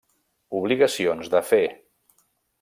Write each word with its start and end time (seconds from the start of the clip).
Obligacions 0.61 1.31
de 1.35 1.43
fer. 1.51 1.63